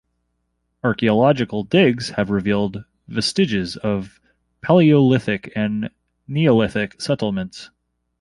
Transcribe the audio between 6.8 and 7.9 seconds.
settlements.